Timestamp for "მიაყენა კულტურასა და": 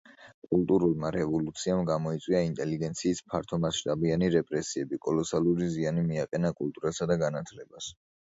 6.09-7.19